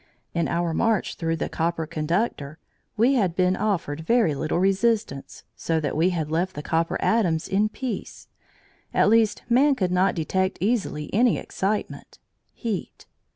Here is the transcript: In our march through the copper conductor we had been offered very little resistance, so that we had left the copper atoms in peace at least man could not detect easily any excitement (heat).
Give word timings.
In 0.33 0.47
our 0.47 0.73
march 0.73 1.13
through 1.13 1.35
the 1.35 1.47
copper 1.47 1.85
conductor 1.85 2.57
we 2.97 3.13
had 3.13 3.35
been 3.35 3.55
offered 3.55 3.99
very 4.01 4.33
little 4.33 4.57
resistance, 4.57 5.43
so 5.55 5.79
that 5.79 5.95
we 5.95 6.09
had 6.09 6.31
left 6.31 6.55
the 6.55 6.63
copper 6.63 6.99
atoms 7.03 7.47
in 7.47 7.69
peace 7.69 8.27
at 8.95 9.09
least 9.09 9.43
man 9.47 9.75
could 9.75 9.91
not 9.91 10.15
detect 10.15 10.57
easily 10.59 11.13
any 11.13 11.37
excitement 11.37 12.17
(heat). 12.51 13.05